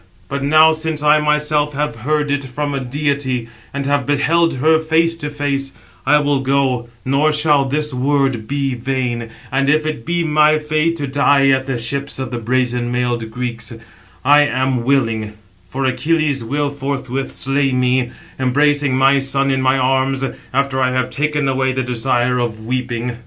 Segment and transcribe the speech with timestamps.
[0.29, 4.79] But now since I myself have heard it from a deity, and have beheld her
[4.79, 5.73] face to face,
[6.07, 10.95] I will go, nor shall this word be vain and if it be my fate
[10.95, 13.73] to die at the ships of the brazen mailed Greeks,
[14.25, 15.33] I am willing;
[15.69, 18.09] for Achilles will forthwith, slay me,
[18.39, 23.17] embracing my son in my arms, after I have taken away the desire of weeping."